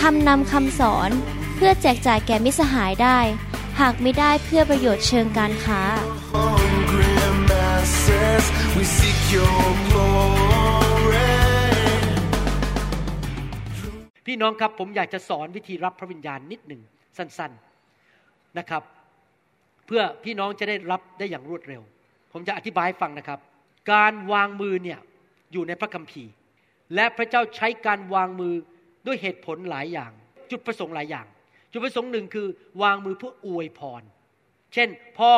[0.00, 1.10] ทำนำคำสอน
[1.56, 3.18] เพื่อแจกจ่ายแก่มิสหายได้
[3.80, 5.82] หากไม่ได้เพื่อประโยชน์เชิงการค้า
[8.76, 11.30] We seek your glory.
[14.26, 16.80] พี่น้องครับผมอยากจะสอนวิธีรับพระวิญญาณนิดหนึ่ง
[17.16, 17.52] สั้น
[18.04, 18.82] ๆนะครับ
[19.86, 21.82] เพื่อพี่น้องจะได้รับได้อย่างรวดเร็ว
[22.32, 23.38] ผมจะอธิบายให้ฟังนะครับ
[23.92, 24.98] การวางมือเนี่ย
[25.52, 26.32] อยู่ในพระคัมภีร์
[26.94, 28.54] และพระเจ้าใช้การวางมือ
[29.06, 30.12] ด้วยเหตุผลหลายอย่าง
[30.50, 31.26] จุดประสงค์หลายอย่าง
[31.72, 32.46] จุดประสงค์หนึ่งคือ
[32.82, 34.02] วางมือเพื่ออวยพร
[34.74, 35.32] เช่น พ่อ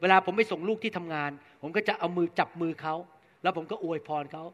[0.00, 1.30] เวลาผมไปส่งลูกที่ทำงาน
[1.62, 2.94] ผมก็จะเอามือจับมือเขา
[3.42, 4.44] แล้วผมก็อวยพรเขา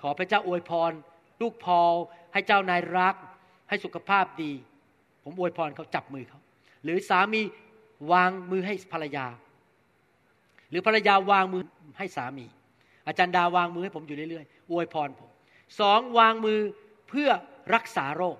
[0.00, 0.92] ขอพระเจ้าอวยพร
[1.40, 1.92] ลูกพอล
[2.32, 3.14] ให้เจ้านายรัก
[3.68, 4.52] ให้สุขภาพดี
[5.24, 6.40] ผมอวยพรเขาจับมือเขา
[6.84, 7.42] หรือสามี
[8.12, 9.26] วางมือให้ภรรยา
[10.70, 11.62] หรือภรรยาวางมือ
[11.98, 12.46] ให้สามี
[13.06, 15.30] อาจารย์ดาวางมือให้ผมอยู่เรื่อยๆอวยพรผม
[15.80, 16.60] สองวางมือ
[17.08, 17.30] เพื่อ
[17.74, 18.36] รักษาโรค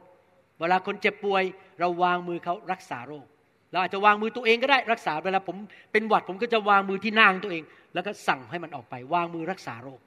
[0.60, 1.44] เวลาคนเจ็บป่วย
[1.80, 3.26] เราวางมือเขารักษาโรค
[3.70, 5.56] เราอาจจะวางมือตัวเองก็ได้รักษาเวลาผม
[5.92, 10.00] เป็นหวัดผมก็จะวางมือที่หน้าของตัวเอง แล้วก็สั่งให้มันออกไป วางมือรักษาโรค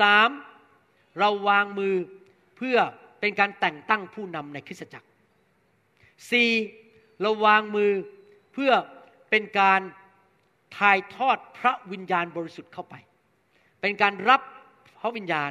[0.00, 0.28] สาม
[1.18, 1.94] เราวางมือ
[2.56, 2.76] เพื่อ
[3.20, 5.08] เป็นการแต่งตั้งผู้นำในคริสตจักร
[6.30, 6.50] สี่
[7.20, 7.92] เราวางมือ
[8.52, 8.72] เพื่อ
[9.30, 9.80] เป็นการ
[10.78, 12.94] ถ่ายทอดพระวิญญาณบริสุทธิ์เข้าไป
[13.80, 14.40] เป็นการรับ
[14.98, 15.50] พระวิญญาณ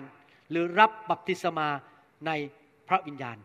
[0.49, 1.67] หรือรับบัพติศมา
[2.27, 2.31] ใน
[2.89, 3.37] พระวิญญาณ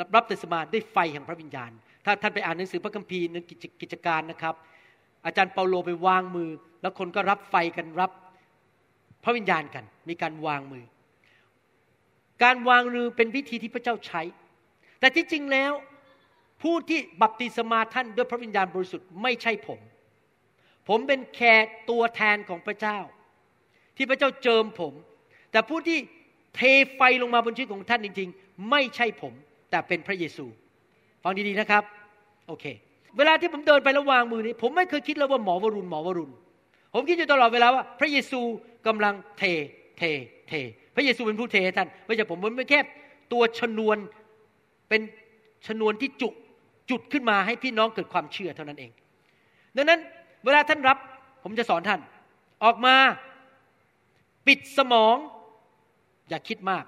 [0.00, 1.70] รับบัพติศมาด้วยไฟแห่งพระวิญญาณ
[2.04, 3.36] ถ้าท่านไปอ่านหนังสือพระคัมภีร์ใน
[3.80, 4.54] กิจการนะครับ
[5.26, 6.50] อาจารย์เปาโลไปวางมือ
[6.82, 8.10] แล้วคนก็รับไฟกันรับ
[9.24, 10.84] พระวิญญาณกัน มีการวางมือ
[12.42, 14.22] การวางมือเป็นวิธีที่พระเจ้าใช้
[15.00, 15.72] แต่ที่จริงแล้ว
[16.62, 19.80] ผู้ที่บัพติศมาท่านด้วยพระวิญญาณบริสุทธิ์ไม่ใช่ผม
[20.88, 21.54] ผมเป็นแค่
[21.90, 22.98] ตัวแทนของพระเจ้า
[23.96, 24.92] ที่พระเจ้าเจิมผม
[25.52, 25.98] แต่ผู้ที่
[26.56, 26.60] เท
[26.96, 29.32] ไฟลงมาบนชีวิตของท่านจริงๆ ไม่ใช่ผม
[29.70, 30.46] แต่เป็นพระเยซู
[31.22, 31.82] ฟังดีๆนะครับ
[32.48, 32.64] โอเค
[33.16, 36.32] เวลาที่ผมเดินไประวางมือนี้ ผมไม่เคยคิดเลยว่าหมอวรุณหมอวรุณ
[36.94, 38.40] ผมคิดอยู่ตลอดเวลาว่า พระเยซู
[38.86, 39.42] กำลังเท
[39.98, 40.02] เท
[40.48, 40.52] เท
[40.96, 42.80] พระเยซูเป็นผู้เทท่านไม่ใช่ผมผมไม่แค่
[43.32, 43.96] ตัวชนวน
[44.88, 45.00] เป็น
[45.66, 46.28] ชนวนที่จุ
[46.90, 48.90] จุดขึ้นมาให้พี่น้องเกิดความเชื่อเท่านั้นเอง
[49.76, 50.00] ดังนั้น
[50.44, 50.98] เวลาท่านรับ
[51.42, 52.00] ผมจะสอนท่าน
[52.64, 52.94] ออกมา
[54.46, 55.16] ปิดสมอง
[56.28, 56.84] อย่าคิดมาก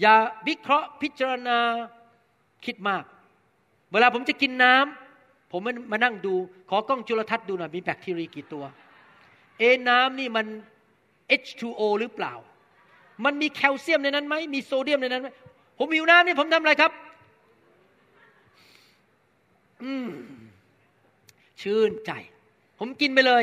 [0.00, 0.14] อย่า
[0.48, 1.58] วิเคราะห์พิจารณา
[2.64, 3.04] คิดมาก
[3.92, 5.60] เวลาผมจะกินน้ำผม
[5.92, 6.34] มานั่งดู
[6.70, 8.64] ขอกล้องจุลทรรศน์ดูหน่อยมีแบคทีเรียกี่ตัว
[9.58, 10.46] เอน้ำนี่มัน
[11.40, 12.32] H2O หรือเปล่า
[13.24, 15.28] มันมีแคลเซียมในนั้นไหมมีโซเดียมในนั้นไหม
[15.78, 16.92] ผมหิวน้ำนี่ผมทำอะไรครับ
[19.82, 20.08] อืม
[21.60, 22.10] ชื่นใจ
[22.78, 23.42] ผมกินไปเลย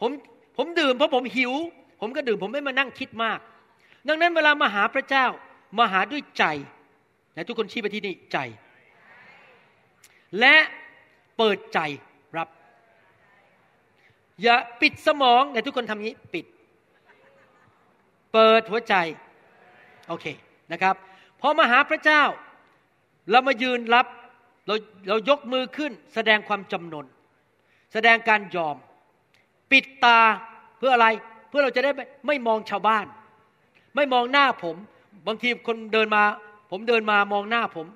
[0.00, 0.10] ผม
[0.56, 1.52] ผมดื่มเพราะผมหิว
[2.00, 3.38] ผมก็ดื่มผมไม่มานั่งคิดมาก
[4.08, 5.26] ดังนั้นเวลามาหาพระเจ้า
[5.78, 6.44] มาหาด้วยใจ
[7.34, 8.38] นะทุกคนชี้ไปที่นี่ใจ
[10.38, 10.56] และ
[11.36, 11.80] เปิดใจ
[12.38, 12.48] รับ
[14.42, 16.46] อย่าปิดสมองแต่ทุกคนทำงี้ปิด
[18.32, 18.94] เปิดหัวใจ
[20.08, 20.26] โอเค
[20.72, 20.94] นะครับ
[21.40, 22.22] พอมาหาพระเจ้า
[23.30, 24.06] เรามายืนรับ
[24.66, 24.74] เรา
[25.08, 27.06] เรายกมือขึ้น แสดงความจำนน
[27.92, 28.76] แสดงการยอม
[29.70, 30.20] ปิดตา
[30.78, 31.08] เพื่ออะไร
[31.48, 31.90] เพื่อเราจะได้
[32.26, 33.06] ไม่มองชาวบ้าน
[33.96, 34.76] ไม่มองหน้าผม
[35.26, 36.22] บางทีคนเดินมา
[36.70, 37.86] ผมเดินมามองหน้าผม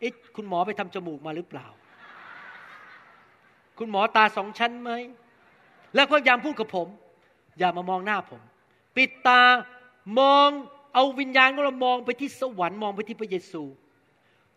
[0.00, 1.66] เอ๊ะคุณหมอไปทำจมูกมาหรือเปล่า
[3.78, 4.90] คุณหมอตาสองชั้นไหม
[5.94, 6.88] แล้วพยายามพูดกับผม
[7.58, 8.42] อย่ามามองหน้าผม
[8.96, 9.42] ปิดตา
[10.20, 10.48] มอง
[10.94, 13.62] เอาวิญญาณของเรามองไปที่สวรรค์มองไปที่พระเยซู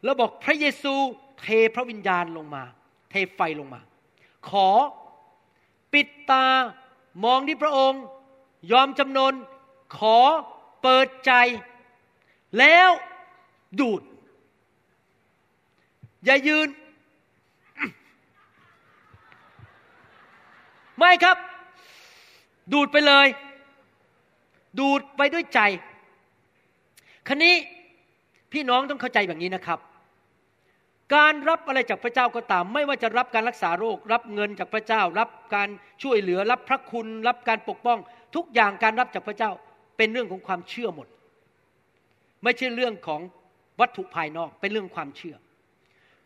[0.04, 0.94] แล้วบอกพระเยซู
[1.40, 1.46] เท
[1.76, 2.64] พระวิญญาณลงมา
[3.10, 3.82] เทไฟลงมา
[4.50, 4.70] ขอ
[5.94, 6.46] ปิดตา
[7.26, 8.04] มองที่พระองค์
[8.72, 9.34] ยอมจำนน
[9.98, 10.18] ขอ
[10.82, 11.32] เปิดใจ
[12.60, 12.90] แล้ว
[13.80, 14.02] ดูด
[16.26, 16.68] อย่ายืน
[20.98, 21.38] ไม่ครับ
[22.74, 23.28] ดูดไปเลย
[24.80, 25.60] ดูดไปด้วยใจ
[27.28, 27.56] คันนี้
[28.52, 29.80] พี่น้องต้องเข้าใจแบบนี้นะครับ
[31.16, 35.70] การรับอะไรจากพระเจ้าก็ตาม ไม่ว่าจะรับการรักษาโรค รับเงินจากพระเจ้า รับการ
[36.04, 38.00] ช่วยเหลือ รับพระคุณ รับการปกป้อง
[38.36, 39.52] ทุกอย่างการรับจากพระเจ้า
[39.98, 41.08] เป็นเรื่องของความเชื่อหมด
[42.44, 43.22] ไม่ใช่เรื่องของ
[43.80, 45.36] วัตถุภายนอกเป็นเรื่องความเชื่อ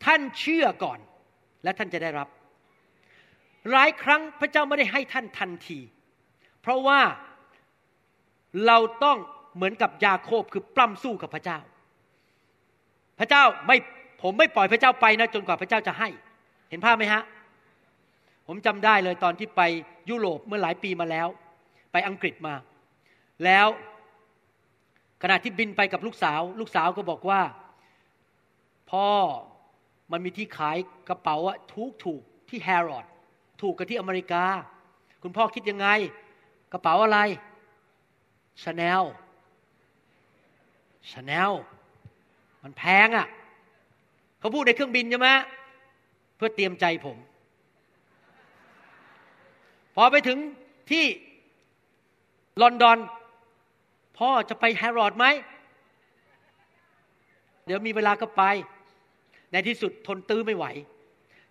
[0.04, 0.98] ท่านเชื่อก่อน
[1.64, 2.28] และท่านจะได้รับ
[3.70, 5.78] หลายครั้งพระเจ้าไม่ได้ให้ท่านทันที
[6.60, 7.00] เพราะว่า
[8.66, 9.18] เราต้อง
[9.56, 11.58] เหมือนกับยาโคบคือปล้ำสู้กับพระเจ้า
[13.18, 13.76] พระเจ้าไม่
[14.22, 16.08] ผมไม่ปล่อยพระเจ้าไปนะจนกว่าพระเจ้าจะให้
[16.70, 17.22] เห็นภาพไหมฮะ
[18.46, 19.62] ผมจำได้เลยตอนที่ไป
[20.10, 21.28] ยุโรปเมื่อหลายปีมาแล้ว
[21.92, 22.54] ไปอังกฤษมา
[23.44, 23.66] แล้ว
[25.22, 27.40] ขณะที่บินไปกับลูกสาว ลูกสาวก็บอกว่า
[28.90, 29.06] พ่อ
[30.12, 30.76] มันมีที่ขาย
[31.08, 33.06] กระเป๋าอะถูกถูกที่แฮร์รอด
[33.60, 34.44] ถูกกับที่อเมริกา
[35.22, 35.88] คุณพ่อคิดยังไง
[36.72, 37.18] กระเป๋าอะไร
[38.62, 39.02] Chanel
[41.10, 41.52] Chanel
[42.62, 43.26] มันแพงอะ่ะ
[44.38, 45.30] เขาพูดในเครื่องบินใช่ไหม
[46.36, 47.16] เพื่อเตรียมใจผม
[49.94, 50.38] พอไปถึง
[50.90, 51.04] ที่
[52.62, 52.98] ลอนดอน
[54.18, 55.26] พ่อจะไปแฮร์รอดไหม
[57.66, 58.42] เดี๋ยวมีเวลาก็ไป
[59.52, 60.66] ในที่สุดทนตื้อไม่ไหว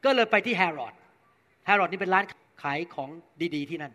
[0.03, 0.94] ก็เลยไปที่ Harrods
[1.65, 2.23] Harrods นี่เป็นร้าน
[2.63, 3.09] ขายของ
[3.55, 3.93] ดีๆ ที่นั่น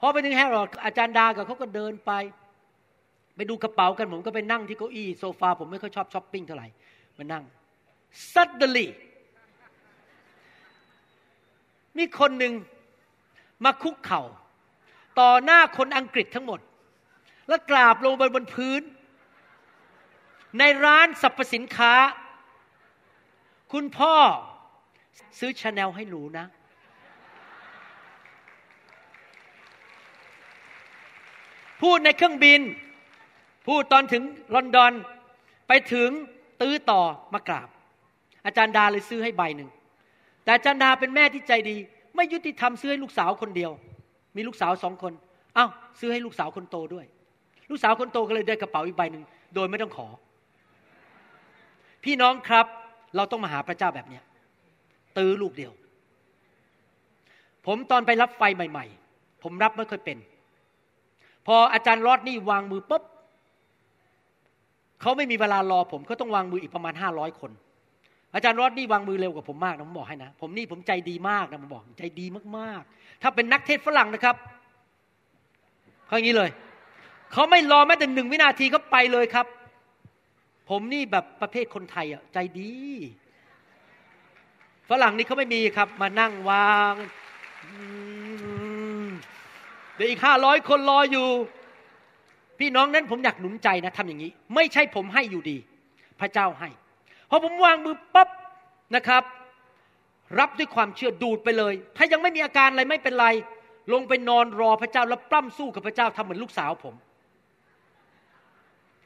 [0.00, 2.12] พอไปถึงแฮร์รอดอาจารย์ดากับเขาก็เดินไป
[3.36, 6.68] ไปดูกระเป๋ากันผมก็ไปนั่งที่เก้าอี้โซฟาผมไม่ค่อยชอบช้อปปิ้งเท่าไหร่
[7.18, 7.44] มานั่ง
[8.32, 8.86] suddenly
[11.98, 12.52] มีคนหนึ่ง
[13.64, 14.22] มาคุกเข่า
[15.20, 16.60] ต่อหน้าคนอังกฤษทั้งหมด
[17.48, 18.82] แล้วกราบลงไปบนพื้น
[20.58, 21.94] ในร้านสรรพสินค้า
[23.72, 24.14] คุณพ่อ
[25.38, 26.46] ซื้อชาแนลให้หนูนะ
[31.82, 32.60] พูดในเครื่องบิน
[33.66, 34.22] พูดตอนถึง
[34.54, 34.92] ลอนดอน
[35.68, 36.10] ไปถึง
[36.60, 37.02] ตื้อต่อ
[37.34, 37.68] มากราบ
[38.46, 39.70] อาจารย์ดาเลยซื้อให้ใบหนึ่ง
[40.42, 41.76] แต่อาจารย์ดาเป็นแม่ที่ใจดี
[42.16, 43.72] ไม่ยุติธรรมซื้อให้ลูกสาวคนเดียว
[44.36, 45.12] มีลูกสาวสองคน
[45.54, 45.66] เอา้า
[45.98, 47.06] ซื้อให้ลูกสาวคนโตด้วย
[47.70, 49.24] ลูกสาวคนโตก็เลยได้กระเป๋าอีกใบหนึ่ง
[49.54, 50.06] โดยไม่ต้องขอ
[52.04, 52.66] พี่น้องครับ
[53.16, 54.22] เราต้องมาหาพระเจ้าแบบเนี้ย
[55.16, 55.72] ตื้อลูกเดียว
[57.66, 60.18] ผมตอนไปรับไฟใหม่ ๆ ผมรับไม่เคยเป็น
[61.46, 63.02] พออาจารย์รอดนี่วางมือปุ๊บ
[65.00, 67.50] เขาไม่มีเวลารอผมเขาต้องวางมืออีกประมาณห้าร้อยคน
[68.34, 72.26] อาจารย์รอดนี่วางมือเร็วกว่าผมมากนะผมบอกให้นะ ผมนี่ผมใจดีมากนะผมบอกใจดี
[72.58, 74.36] มากๆ ถ้าเป็นนักเทศฝรั่งนะครับ
[76.06, 76.50] เขาอย่างนี้เลย
[77.36, 79.46] เขาไม่รอแม้แต่หนึ่งวินาทีเขาไปเลยครับ
[80.68, 82.72] ผมนี่แบบประเภทคนไทยอะใจดี
[84.90, 86.94] ฝรั่งนี่เขาไม่มีครับ มานั่งวาง
[89.94, 91.28] เดี๋ยวอีกห้าร้อยคนรออยู่
[92.58, 95.56] พี่น้องนั้นผมอยากหนุนใจนะทำอย่างนี้ ไม่ใช่ผมให้อยู่ดี
[96.20, 96.68] พระเจ้าให้
[97.30, 98.28] พอผมวางมือปั๊บ
[98.96, 99.22] นะครับ
[100.38, 103.26] รับด้วยความเชื่อดูดไปเลย ถ้ายังไม่มีอาการอะไรไม่เป็นไร
[103.92, 106.96] ลงไปนอนรอพระเจ้าแล้วปล้ำสู้กับพระเจ้าทำเหมือนลูกสาวผม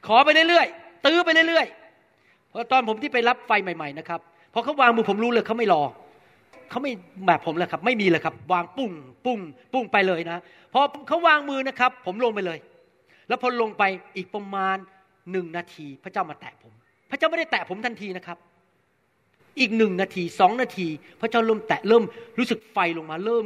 [0.07, 4.19] ขอไปเรื่อยๆตื้อไปเรื่อยๆเพราะตอนผมที่ไปรับไฟใหม่ ๆ นะครับ
[4.53, 5.83] พอเขาวางมือผมรู้เลยเขาไม่รอ
[6.69, 6.91] เขาไม่
[7.25, 8.91] แบบผมเลยครับ ไม่มีเลยครับ วางปุ้ง
[9.25, 9.39] ปุ้ง
[9.73, 10.37] ปุ้งไปเลยนะ
[10.73, 12.57] พอเขาวางมือนะครับ ผมลงไปเลย
[13.27, 13.83] แล้วพอลงไป
[14.15, 14.77] อีกประมาณ
[15.31, 16.73] หนึ่งนาที พระเจ้ามาแตะผม
[17.09, 18.37] พระเจ้าไม่ได้แตะผมทันทีนะครับ
[19.59, 20.87] อีกหนึ่งนาทีสองนาที
[21.21, 22.03] พระเจ้าเริ่มแตะเริ่ม
[22.37, 23.45] รู้สึกไฟลงมา เริ่ม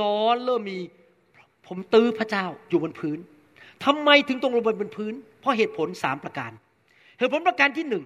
[0.00, 0.78] ร้อนเริ่มมี
[1.68, 3.18] ผมตื้อพระเจ้าอยู่บนพื้น
[3.84, 6.50] ทำไมถึงตรงลงบนพื้น เพราะเหตุผลสามประการ
[7.18, 8.04] เหตุผลประการที่หนึ่ง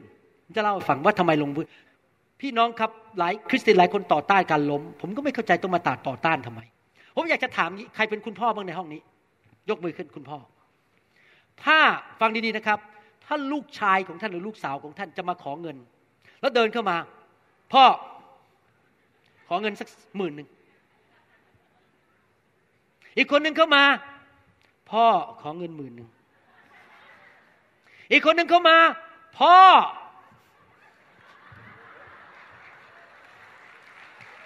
[0.56, 1.68] จะเล่าให้ฟังว่าทำไมลงพื้น
[2.40, 6.60] พี่น้องครับหลายคริสเตียนหลายคนต่อต้านการล้ม ผมก็ไม่เข้าใจต้องมาตาต่อต้านทำไม
[7.14, 9.00] ผมอยากจะถามใครเป็นคุณพ่อบ้างในห้องนี้
[9.70, 10.38] ยกมือขึ้นคุณพ่อ
[11.64, 11.78] ถ้า
[12.20, 12.78] ฟังดีๆนะครับ
[13.26, 15.76] ถ้าลูกชายของท่านหรือลูกสาวของท่านจะมาขอเงิน
[16.40, 16.96] แล้วเดินเข้ามา
[17.72, 17.84] พ่อ
[19.48, 20.48] ขอเงินสักหมื่นหนึ่ง
[23.16, 23.82] อีกคนหนึ่งเข้ามา
[24.90, 25.06] พ่อ
[25.40, 26.10] ขอเงินหมื่นหนึ่ง
[28.10, 28.78] อีกคนหนึ่งเข้ามา
[29.38, 29.56] พ่อ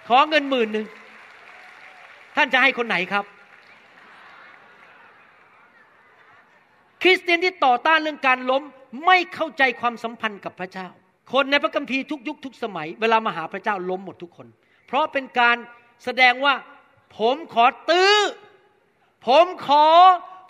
[0.07, 0.87] ขอเงินหมื่นหนึ่ง
[2.35, 3.25] ท่านจะให้คนไหนครับ
[7.01, 8.63] คริสเตียนที่ต่อต้านเรื่องการล้ม
[9.05, 10.87] ไม่เข้าใจความสัมพันธ์กับพระเจ้า
[11.33, 14.47] คนในพระคัมภีร์ทุกยุคทุกสมัย เวลามาหาพระเจ้าล้มหมดทุกคน
[14.87, 15.57] เพราะเป็นการ
[16.03, 16.55] แสดงว่า
[17.17, 18.15] ผมขอตื้อ
[19.27, 19.85] ผมขอ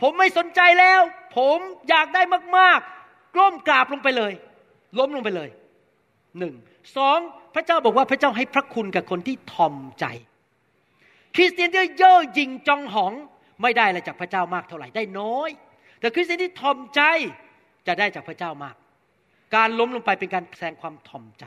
[0.01, 1.01] ผมไม่สนใจแล้ว
[1.37, 1.57] ผม
[1.89, 2.21] อยากได้
[2.57, 4.33] มากๆ กล้มกราบลงไปเลย
[4.99, 5.49] ล้มลงไปเลย
[6.39, 6.53] หนึ่ง
[6.97, 7.19] สอง
[7.55, 10.05] พระเจ้าบอกว่าพระเจ้าให้พระคุณกับคนที่ทอมใจ
[11.35, 13.13] คริสเตียนที่เย่อหยิ่งจองหอง
[13.61, 15.49] ไม่ได้อะไรจากพระเจ้ามากเท่าไหร่ได้น้อย
[15.99, 17.01] แต่คริสเตียนที่ทอมใจ
[17.87, 18.75] จะได้จากพระเจ้ามาก
[19.55, 21.43] การล้มลงไปเป็นการแสดงความทอมใจ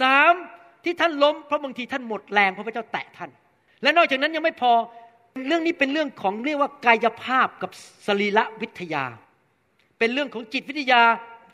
[0.00, 0.32] สาม
[0.84, 3.30] ที่ท่านล้มเพราะบางทีท่านหมดแรงเพราะพระเจ้าแตะท่าน
[3.82, 4.72] และนอกจากนั้นยังไม่พอ
[5.46, 7.70] เรื่องนี้เป็นเรื่องของเรียกว่ากายภาพกับ
[8.06, 9.04] สรีระวิทยา
[9.98, 11.00] เป็นเรื่องของจิตวิทยา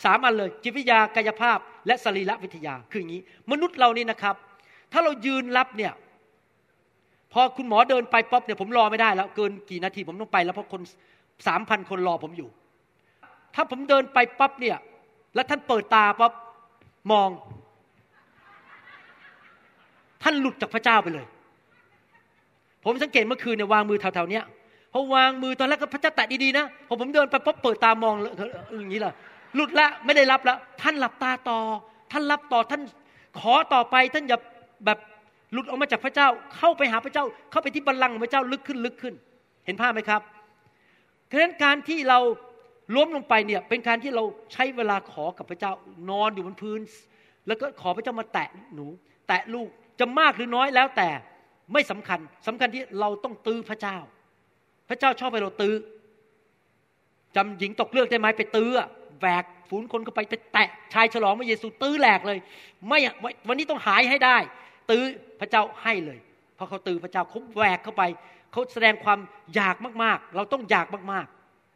[0.04, 4.34] สามอันเลย จิตวิทยากายภาพ และสรีรวิทยาคืออย่างนี้ มนุษย์เรานี่นะครับ
[4.92, 5.92] ถ้าเรายืนรับเนี่ย
[7.32, 10.82] พอคุณหมอเดินไปป๊อบเนี่ยผมรอไม่ได้แล้ว เกินกี่นาทีผมต้องไปแล้วเพราะคน
[11.46, 12.48] สามพันคนรอผมอยู่
[13.54, 14.76] ถ้าผมเดินไปปั๊บเนี่ย
[15.34, 16.32] แล้วท่านเปิดตาปั๊บ
[17.12, 17.28] มอง
[20.22, 21.26] ท่านหลุดจากพระเจ้าไปเลย
[22.84, 24.44] ผมสังเกตเมื่อคืนเนี่ยวางมือแถวๆเนี้ย
[24.92, 28.14] พอวางมือตอนแรกก็พระเจ้าแตะดีๆนะพอผมเดินไปปั๊บเปิดตามอง
[28.78, 29.12] อย่างนี้ล่ะ
[29.54, 31.58] หลุดละไม่ได้รับแล้วท่านหลับตาต่อ
[32.12, 32.82] ท่านรับต่อท่าน
[33.40, 34.38] ขอต่อไปท่านอย่า
[34.86, 34.98] แบบ
[35.52, 39.14] หลุดออกมาจากพระเจ้า เข้าไปหาพระเจ้า เข้าไปที่บัลลังก์ของพระเจ้าลึกขึ้นลึกขึ้น
[39.66, 40.20] เห็นภาพไหมครับ
[41.26, 42.18] เพราะฉะนั้นการที่เรา
[42.96, 45.72] ล้มลงไปเนี่ยเป็นการที่เราใช้เวลาขอกับพระเจ้า
[46.10, 46.80] นอนอยู่บนพื้น
[47.46, 48.86] แล้วก็ขอพระเจ้ามาแตะหนู
[49.28, 49.68] แตะลูก
[50.00, 51.08] จะมากหรือน้อยแล้วแต่
[51.72, 53.96] ไม่สำคัญสำคัญที่เราต้องตื้อพระเจ้า
[54.88, 55.74] พระเจ้าชอบให้เราตื้อ
[57.36, 58.70] จำหญิงตกเลือกได้ไหมไปตื้อ
[59.20, 62.38] แหวกฝูนคนก็ไปไปแตะชายฉลองพระเยซูตื้อแหลกเลย
[62.88, 62.98] ไม่
[63.48, 64.36] วันนี้ต้องหายให้ได้
[64.90, 65.04] ตื้อ
[65.40, 66.18] พระเจ้าให้เลย
[66.54, 68.02] เพราะเขาตื้อพระเจ้าเขาแหวกเข้าไป
[68.52, 69.18] เขาแสดงความ
[69.54, 71.26] อยากมากๆ เราต้องอยากมาก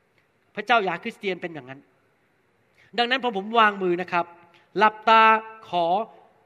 [0.03, 1.81] ๆ พระเจ้าอยากคริสเตียนเป็นอย่างนั้น
[2.99, 4.25] ดังนั้นพอผมวางมือนะครับ
[4.79, 5.23] หลับตา
[5.71, 5.87] ขอ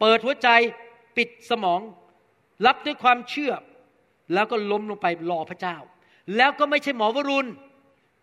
[0.01, 0.49] เปิดหัวใจ
[1.17, 1.81] ปิดสมอง
[2.67, 3.53] รับด้วยความเชื่อ
[4.35, 5.77] แล้วก็ล้มลงไปรอพระเจ้า
[6.37, 7.49] แล้วก็ไม่ใช่หมอวรุณ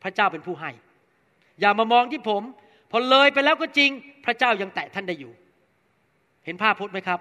[0.03, 0.71] พระเจ้าเป็นผู้ให้
[1.59, 2.41] อย่ามามองที่ผม
[2.91, 3.91] พอเลยไปแล้วก็จริง
[4.25, 5.33] พระเจ้ายังแตะท่านได้อยู่
[6.45, 7.19] เห็นภาพพุทธไหมครับ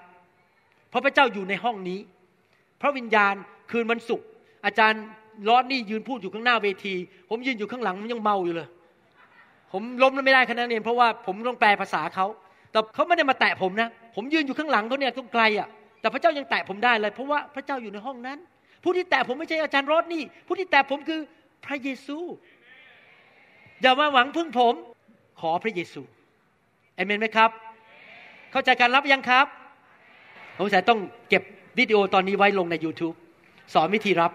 [0.89, 2.01] เพราะพระเจ้าอยู่ในห้องนี้
[2.81, 3.35] พระวิญญาณ
[3.71, 4.27] คืนวันศุกร์
[4.67, 5.03] อาจารย์
[5.49, 6.95] ร้อนนี่ยืนพูดอยู่ข้างหน้าเวที
[7.29, 8.69] ผมยืนอยู่ข้างหลังผมยังเมาอยู่เลย
[9.73, 12.27] ผมล้มแล้วไม่ได้ขนาดนี้เพราะว่าผมต้องแปลภาษาเขา
[12.71, 15.69] แต่เขาไม่ได้มาแตะผมนะ ผมยืนอยู่ข้างหลังเขาเนี่ยต้องไกลอะ
[16.05, 18.39] แต่พระเจ้ายังแตะผมได้เลย เพราะว่าพระเจ้าอยู่ในห้องนั้น
[18.85, 21.21] ผู้ที่แตะผมไม่ใช่อาจารย์รอดนี่ ผู้ที่แตะผมคือ
[21.67, 22.19] พระเยซู
[23.83, 24.75] อย่ามาหวังพึ่งผม
[25.41, 26.03] ขอพระเยซู
[26.95, 27.51] เอเมนไหมครับ
[28.53, 29.47] เข้าใจการรับยังครับ
[30.59, 31.43] ผมจะต้องเก็บ
[31.79, 33.17] วิดีโอตอนนี้ไว้ลงใน YouTube
[33.75, 34.33] สอนวิธีรับ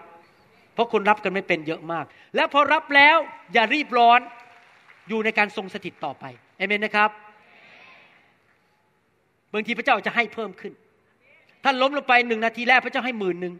[0.74, 2.04] เพราะคนรับกันไม่เป็นเยอะมาก
[2.36, 3.16] แล้วพอรับแล้ว
[3.52, 4.20] อย่ารีบร้อน
[5.08, 6.24] อยู่ในการทรงสถิตต่อไป
[6.58, 7.10] เอเมนนะครับ
[9.52, 10.74] บางทีพระเจ้าจะให้เพิ่มขึ้น
[11.64, 13.54] ท่านล้มลงไปหนึ่งนาทีแรกพระเจ้าให้หมื่นหนึ่ง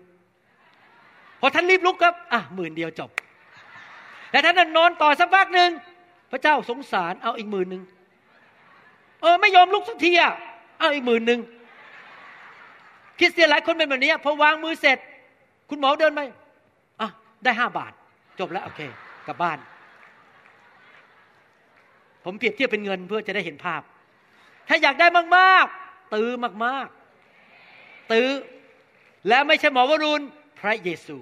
[1.41, 3.11] พอท่านรีบลุกครับอะหมื่นเดียวจบ
[4.31, 5.71] แต่ท่านนอนต่อสักพักหนึ่ง
[6.31, 7.83] พระเจ้าสงสารเอาอีกหมื่นหนึ่ง
[9.23, 10.33] เออไม่ยอมลุกสักทีอะ
[10.79, 11.41] เอาอีกหมื่นหนึ่ง
[13.19, 14.99] คริสเตียนหลายคนเป็นแบบนี้พอวางมือเสร็จ
[15.71, 16.21] คุณหมอเดินไป
[17.01, 17.09] อะ
[17.45, 17.93] ได้ห้าบาท
[18.39, 18.81] จบแล้วโอเค
[19.27, 19.59] กลับบ้าน
[22.25, 23.83] ผมเปรียบเทียบเป็นเงินเพื่อจะได้เห็นภาพ
[24.69, 26.31] ถ้าอยากได้มากๆตื้อ
[26.65, 27.00] มากๆ
[28.13, 28.29] ตื้อ
[29.29, 30.25] แล้วไม่ใช่หมอวรุณ
[30.61, 31.17] พระเยซู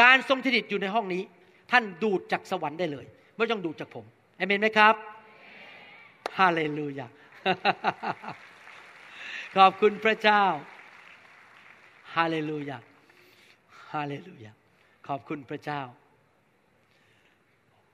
[0.00, 1.22] การทรงสถิตอยู่ในห้องนี้
[1.70, 3.06] ท่านดูดจากสวรรค์ได้เลย
[3.36, 4.04] ไม่ต้องดูดจากผม
[4.36, 4.94] เอเมนไหมครับ
[6.38, 7.06] ฮาเลลูยา
[9.56, 10.44] ขอบคุณพระเจ้า
[12.14, 12.78] ฮาเลลูยา
[13.92, 14.52] ฮาเลลูยา
[15.08, 15.80] ขอบคุณพระเจ้า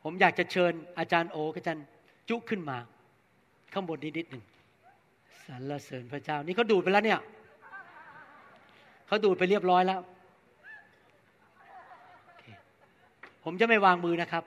[0.02, 1.86] ผมอยากจะเชิญอาจารย์โออาจารย์
[2.28, 2.78] จุขึ้นมา
[3.72, 4.44] ข้างบนนิดนิดหนึ่ง
[5.46, 7.20] สรรเสริญพระเจ้า นี่เขาดูดไปแล้วเนี่ย
[9.10, 10.00] เขาดูดไปเรียบร้อยแล้ว
[13.44, 14.44] ผมจะไม่วางมือนะครับ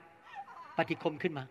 [0.76, 1.44] ปฏิคมขึ้นมา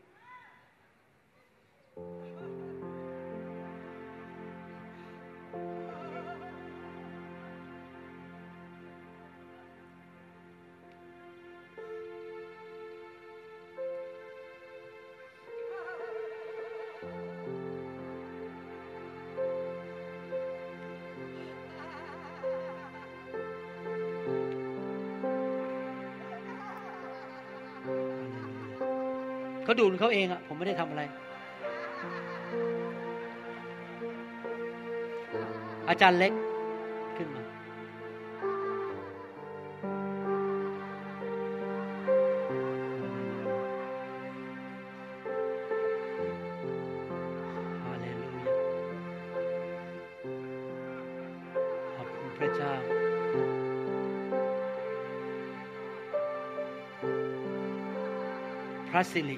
[29.73, 31.03] เขาดูดเขาเองอะผมไม่ได้ทำอะไร
[35.89, 36.33] อาจารย์เล็ก
[37.17, 37.43] ขึ้นมา
[47.83, 48.55] ฮาเลลูยา
[51.95, 52.73] ขอบคุณพระเจ้า
[58.89, 59.37] พระสิริ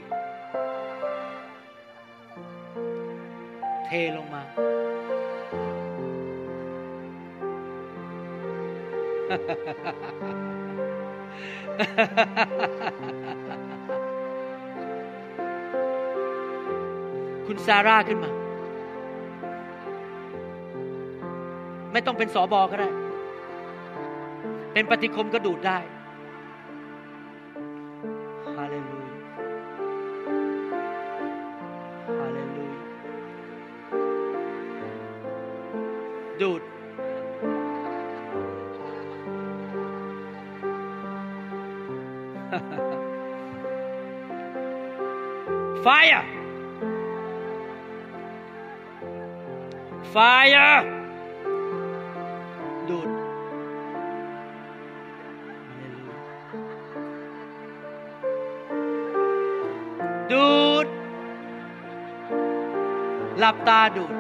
[4.18, 4.44] ลงมา
[17.48, 18.32] คุณซาร่าขึ้นมา
[21.94, 22.90] ไม่ต้องเป็นสอบอก็ได้
[24.74, 25.78] เป็นปฏิคมก็ดูดได้
[63.98, 64.12] ดูด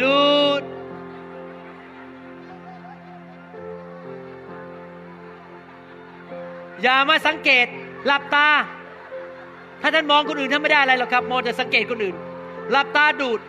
[0.00, 0.18] ดู
[0.60, 0.62] ด
[6.82, 7.66] อย่ามาสังเกต
[8.06, 8.48] หลับตา
[9.82, 12.16] ถ้าท่านมองคนอื่นท่านไม่ได้อะไรหรอกครับ มองแต่สังเกตคนอื่น
[12.70, 13.40] หลับตาดูด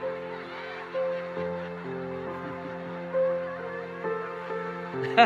[5.19, 5.21] ด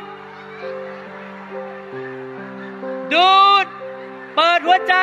[0.00, 0.02] ด
[3.12, 3.66] ดูด
[4.34, 4.94] เปิดหัวใจ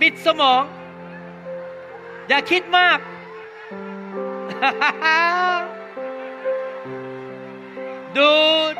[0.00, 0.62] ปิดสมอง
[2.28, 2.98] อย่าคิดมาก
[8.16, 8.34] ดู
[8.72, 8.74] ด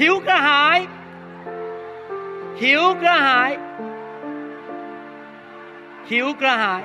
[0.00, 6.82] หิวกระหาย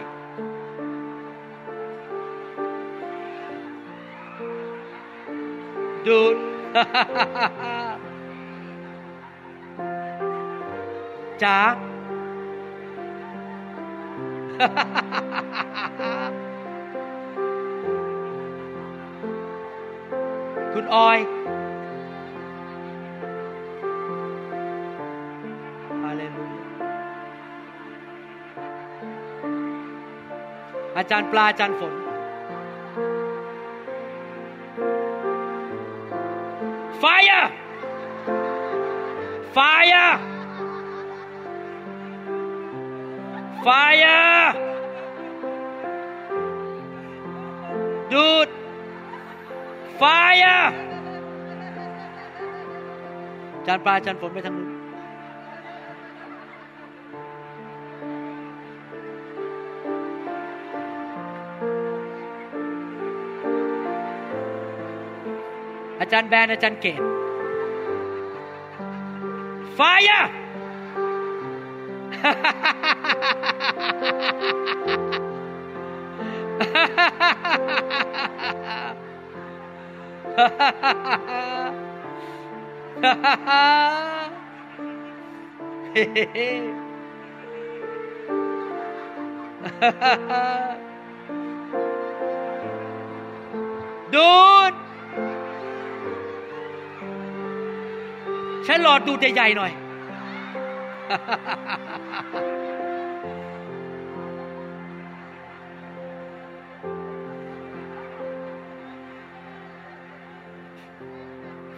[6.08, 6.36] ดูด
[11.44, 11.60] จ๋า
[20.74, 21.20] คุณออย
[26.04, 26.60] ฮาเลลูยา
[30.98, 32.05] อาจารย์ปลาอาจารย์ฝน
[53.68, 54.70] จานปลาจานฝนไปทางนู้น
[66.00, 67.02] อาจารย์แบนอาจารย์เกต
[69.78, 70.30] Fire!
[81.16, 81.55] ดู
[94.16, 94.18] ด
[98.66, 99.72] ใช้หลอดดูดใหญ่ๆหน่อย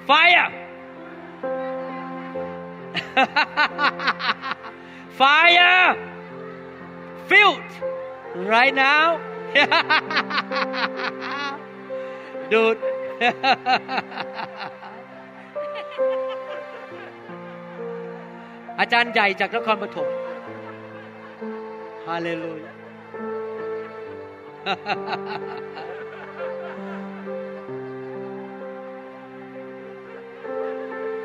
[0.10, 0.67] Fire!
[5.20, 5.96] Fire!
[7.30, 7.72] Filled
[8.54, 9.08] right now.
[12.54, 12.78] ดูด
[18.80, 20.08] อาจารย์ใหญ่จากนครปฐม
[22.08, 22.66] ฮาเลลูย์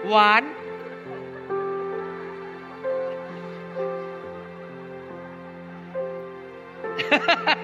[0.09, 0.43] หวาน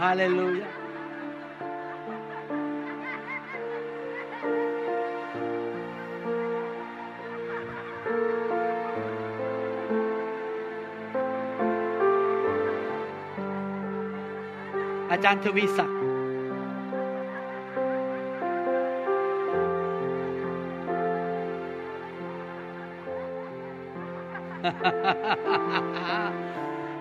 [0.00, 0.70] Hallelujah.
[15.10, 15.98] อาจารย์ทวีศักดิ์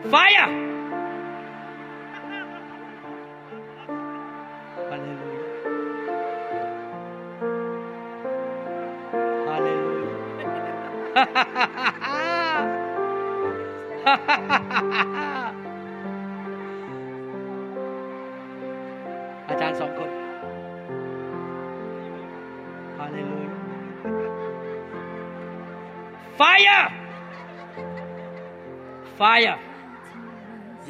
[0.10, 0.50] ไฟอะ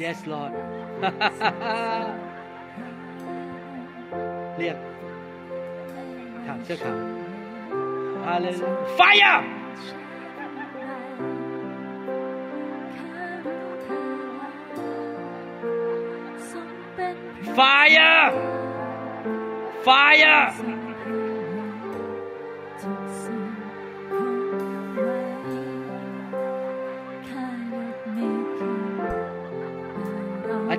[0.08, 0.52] Yes, Lord.
[4.58, 4.76] เรียก
[6.46, 6.96] ขาวเสื้อขาว
[8.26, 8.72] Hallelujah.
[8.98, 9.38] Fire!
[9.38, 9.57] Fire!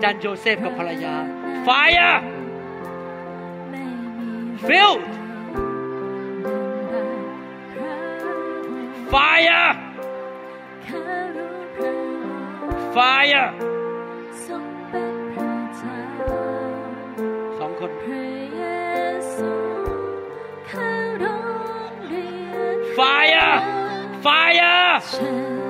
[0.09, 1.15] อารย์โจเซฟกับภรรยา
[1.67, 2.15] Fire!
[4.67, 5.03] Filled!
[9.13, 9.67] Fire!
[12.95, 13.47] Fire!
[17.59, 17.91] สองคน
[22.97, 23.51] Fire!
[24.25, 24.25] Fire!
[24.25, 25.68] Fire!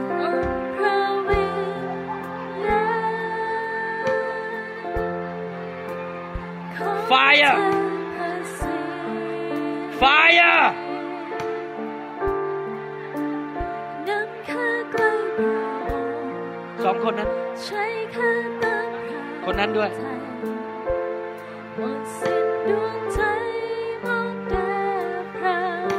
[19.51, 19.89] คนนั้นด้วย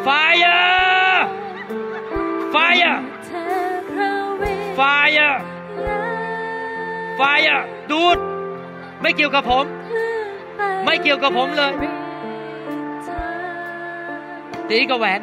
[0.06, 0.60] Fire!
[2.54, 2.96] Fire!
[4.78, 5.32] Fire!
[7.20, 7.60] Fire!
[7.90, 8.18] ดูด
[9.00, 9.64] ไม่เกี่ยวกับผม
[10.84, 11.72] ไม่เกี่ยวกับผมเลย
[14.70, 15.20] ตีกับแหวน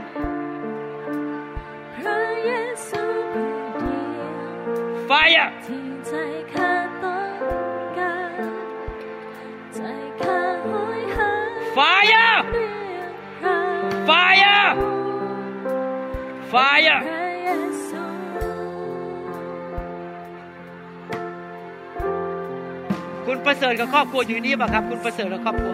[16.54, 17.00] Fire!
[23.26, 25.74] พระคุณประเสริฐกับครอบครัวอยู่นี่ป่ะครับ คุณประเสริฐกับครอบครัว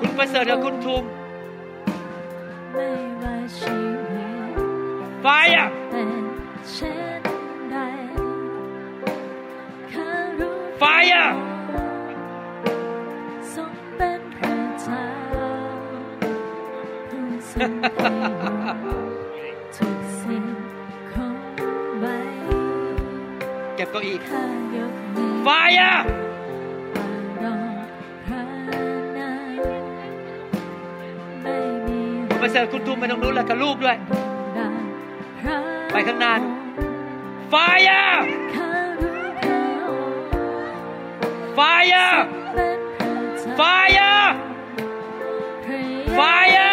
[0.00, 1.02] คุณประเสริฐกับคุณทุม
[2.74, 2.88] ไม่
[3.22, 3.76] ว่าชี
[4.12, 4.54] วิต
[5.24, 5.68] Fire!
[17.60, 24.42] เก็บเก้าอี้ข้า
[24.76, 25.98] ยกมือ Fire!
[27.44, 27.54] รอ
[28.26, 28.42] พระ
[29.16, 29.46] นาม
[31.42, 33.96] ไม่มีคุณประเสริฐคุณทุมไปตรงนู้นแล้วกับลูกด้วย
[34.58, 34.72] รัก
[35.40, 35.56] พระ
[35.92, 36.32] ไปข้างหน้า
[37.52, 38.10] Fire!
[38.54, 38.70] ข้า
[39.02, 40.20] รู้พระองค์
[41.58, 42.12] Fire!
[42.54, 44.20] เป็นพระเจ้า Fire!
[45.64, 46.69] พระเย Fire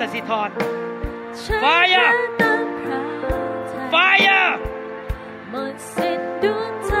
[0.00, 0.48] สสิธร
[1.40, 2.10] ใช้ Fire
[2.40, 3.00] พระนามพระ
[3.70, 4.50] ทัย Fire!
[5.50, 6.94] หมดสิ้นดวงใจ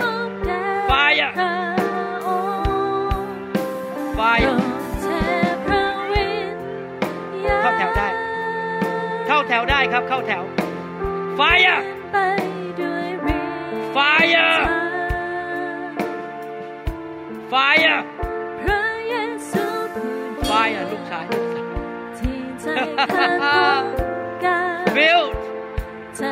[0.00, 1.54] มอบแด่ Fire พระ
[2.26, 2.28] อ
[3.20, 3.34] งค์
[4.18, 5.06] Fire โปรดเท
[5.64, 6.56] พระวิญ
[7.46, 8.08] ญาณเข้าแถวได้
[9.26, 10.42] เข้าแถวได้ครับเข้าแถว
[11.38, 11.78] Fire!
[22.70, 22.80] ใจ
[23.14, 23.82] ข้าต้อง
[24.44, 25.30] การ Build
[26.18, 26.22] ใจ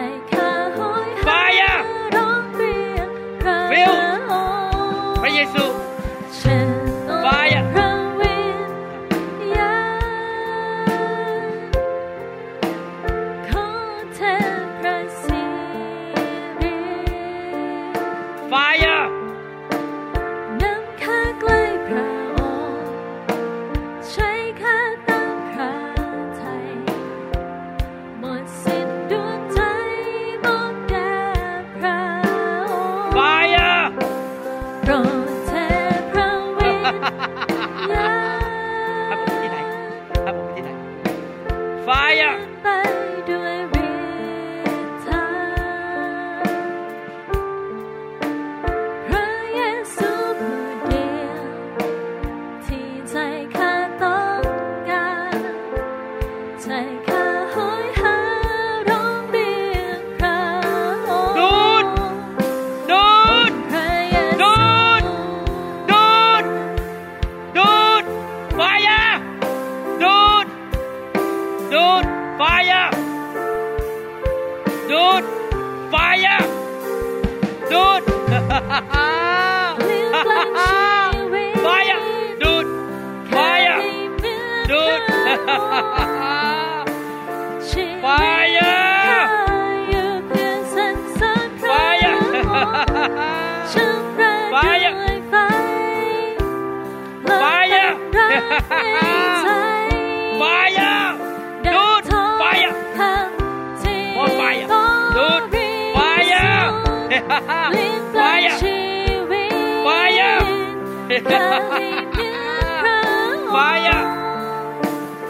[113.53, 114.19] fire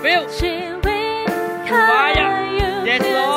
[0.03, 0.29] feel
[1.68, 2.85] Fire.
[2.87, 3.27] Yes, Lord.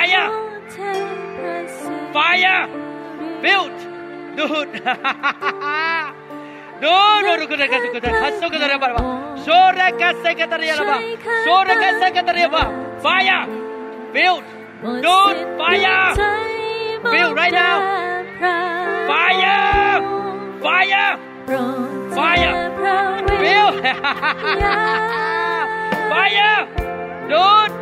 [0.00, 0.28] Fire!
[2.12, 2.68] Fire!
[3.42, 3.72] Build!
[4.34, 4.80] Dude!
[6.80, 9.02] Dono rukuna kasukuta hasso kadara barba
[9.44, 10.96] shora kasse kadariya barba
[11.44, 12.72] shora kasse kadariya barba
[13.04, 13.40] fire.
[14.14, 14.44] Build.
[15.02, 16.14] Don't fire.
[17.12, 17.78] Build right now.
[19.10, 20.00] Fire.
[20.64, 21.10] Fire.
[22.16, 22.54] Fire.
[23.42, 23.76] Build.
[26.12, 26.58] Fire.
[27.28, 27.72] Don't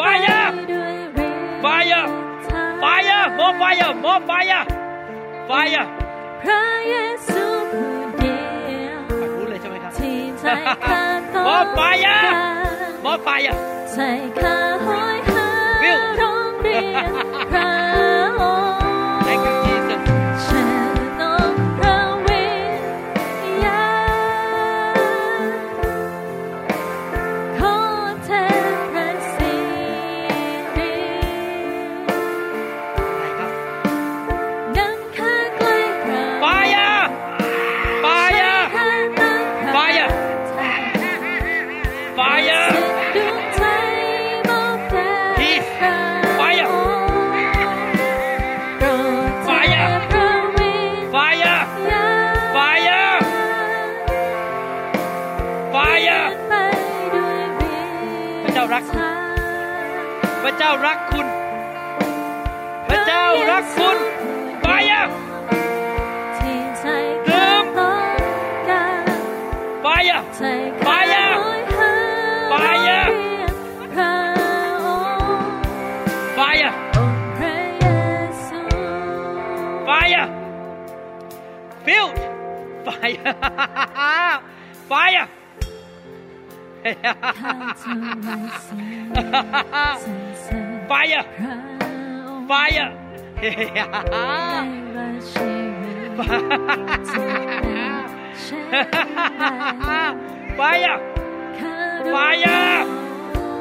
[0.00, 0.46] fire
[1.64, 2.02] fire
[2.82, 4.62] fire more fire more fire
[5.50, 5.84] fire
[6.42, 6.96] พระเย
[7.28, 8.34] ซูผู้เดี
[8.86, 10.44] ยวฝั่งนู้นเลยใช่ไหมครับที่ใจ
[10.88, 11.02] ข้า
[11.34, 12.34] ต้อง more fire การ
[13.04, 13.54] more fire
[13.92, 13.98] ใจ
[14.42, 15.48] ข้าหอยหา
[15.82, 17.12] Bill โรงเรียน
[100.56, 100.96] ไฟอะ
[102.12, 102.58] ไฟอะ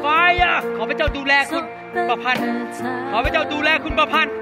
[0.01, 0.07] ไฟ
[0.41, 1.63] ยะขอพระเจ้าดูแลคุณ
[2.09, 2.43] ประพันธ์
[3.11, 4.33] ขอพระเจ้าดูแลคุณประพันธ์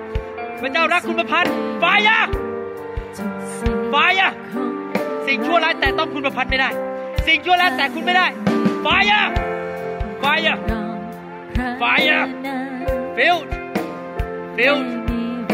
[0.62, 2.20] พระเจ้ารักคุณประพันธ์ไฟอะ
[3.92, 4.30] ไฟยะ
[5.28, 6.70] สิ่งชั่วร้ายแต่ต้องคุณประพันธ์ไม่ได้
[7.28, 8.28] สิ่งชั่วร้ายแต่คุณไม่ได้
[8.84, 9.24] ไฟอะ
[10.20, 10.58] ไฟอะ
[11.80, 12.22] ไฟอะ
[14.58, 15.07] filled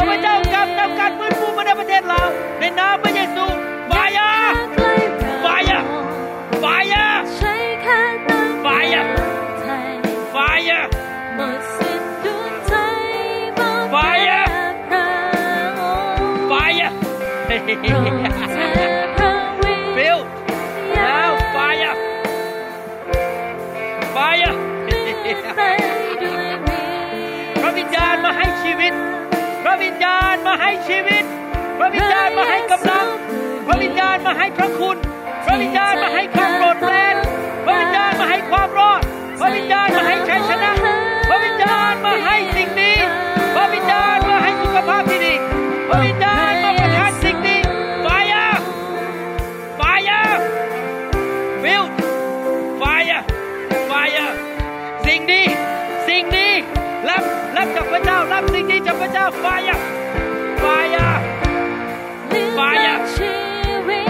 [0.00, 2.22] ข้าพเจ้ากำนำการฟื้นฟูประเทศเรา
[2.60, 3.44] ในนามพระเยซู
[3.90, 4.28] ฟายา
[5.44, 5.78] ฟายา
[6.62, 7.04] ฟายา
[8.64, 9.02] ฟายา
[10.34, 10.80] ฟายา
[13.92, 14.40] ฟายา
[16.50, 16.88] ฟายา
[19.96, 20.18] ฟิล
[20.94, 21.92] แล้วฟายา
[24.14, 24.50] ฟายา
[27.62, 28.92] พระวิญญาณมาให้ชีวิต
[29.68, 31.24] ระวิญญาณมาให้ชีวิต
[31.78, 33.06] พระวิญญาณมาให้กำลัง
[33.66, 34.96] พระวิญญาณมาให้พระคุณ
[35.46, 37.16] พระวิญญาณมาให้ความโปรดแปรน
[37.64, 39.00] พระวิญญาณมาให้ความรอด
[39.40, 40.77] พระวิญญาณมาให้ชัยชนะ
[57.58, 59.78] รับรับจากพระเจ้า รับสิ่งดีจากพระเจ้าไฟอะ
[60.60, 60.66] ไฟ
[60.96, 61.10] อะ
[62.58, 62.98] Fire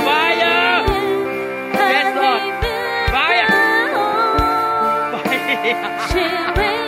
[0.06, 0.76] Fire
[1.92, 3.50] Yes Lord Fire ไฟอะ
[6.10, 6.87] ชีวิตข้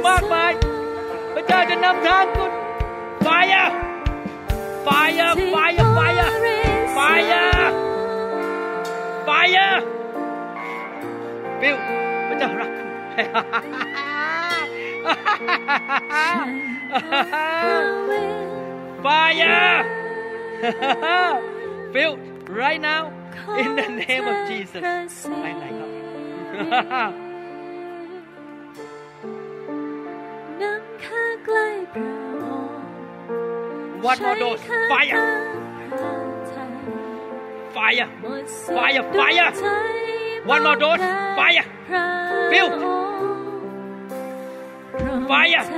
[0.00, 0.52] มีมากมาย
[1.34, 2.52] พระเจ้าจะนำทางคุณ
[3.22, 3.66] ไฟอะ
[4.84, 4.88] ไฟ
[5.20, 6.30] อะไฟอะไฟอะ
[6.94, 6.98] ไฟ
[7.32, 7.46] อะ
[9.24, 9.68] ไฟอะ
[11.60, 11.76] ฟิว
[12.28, 12.88] พระเจ้ารักคุณ
[19.02, 19.06] ไฟ
[19.42, 19.58] อะ
[21.94, 22.12] Fill
[22.62, 23.02] right now
[23.62, 25.86] in the name of Jesus ไปไหนครั
[27.08, 27.12] บ
[31.44, 32.84] ใกล้พระองค์
[34.10, 35.28] One more dose ใช้ Fire ข้า
[35.90, 36.70] พระทัย
[37.76, 39.66] Fire หมดสิ้น Fire ดวง Fire ใจ
[40.52, 41.04] One more dose
[41.38, 42.06] Fire พระ
[42.52, 42.84] Fill องค์โป
[45.04, 45.74] รด Fire เท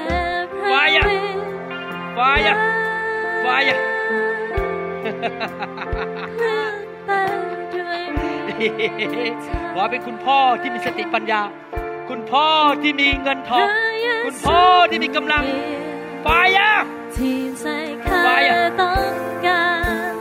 [0.61, 1.39] พระ Fire วิญ
[2.19, 2.57] Fire
[3.45, 3.77] Fire
[7.07, 7.11] ไป
[7.75, 8.03] ด้วย
[8.59, 8.69] วิ
[9.33, 9.35] ญ
[9.75, 11.41] ขอเป็นคุณพ่อที่มีสติปัญญา
[12.09, 12.47] คุณพ่อ
[12.83, 13.69] ที่มีเงินทอง
[14.25, 15.45] คุณพ่อที่มีกำลัง
[16.27, 16.79] Fire
[17.17, 17.67] ที่ใจ
[18.05, 19.13] ข้า Fire ต้อง
[19.47, 19.67] กา
[20.11, 20.13] ร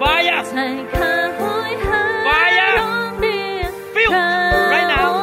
[0.00, 0.56] Fire ใจ
[0.96, 1.40] ข้าโห
[1.70, 4.26] ยหา Fire ร้องเรียก Fill พระ
[4.72, 5.18] right now อ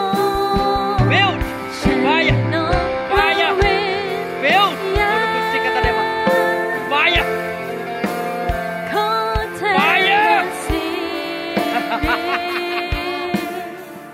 [0.95, 1.38] งค์ Build
[1.80, 2.76] ฉัน Fire นก
[3.12, 3.84] พระ Fire วิญ
[4.43, 5.57] Build ญาณ
[6.91, 7.26] Fire
[8.91, 9.09] ขอ
[9.57, 10.28] เท Fire
[10.66, 10.84] สี
[12.51, 12.68] ดี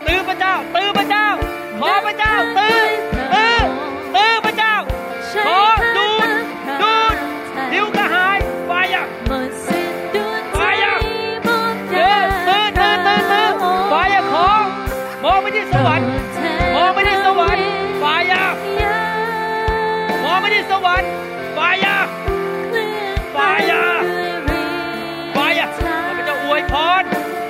[0.06, 1.28] ตื้อพระเจ้าตื้อพระเจ้า
[1.82, 2.91] ขอพระเจ้าตื้อ
[21.02, 22.00] ที่สวรรค์ไฟอะ
[23.34, 23.38] ไฟ
[23.72, 23.86] อะ
[25.34, 25.80] ไฟอะข
[26.10, 27.04] อพระเจ้าอวยพร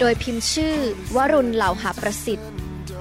[0.00, 0.74] โดยพิมพ์ชื่อ
[1.16, 2.48] วรุณเหล่าหาประสิทธิ์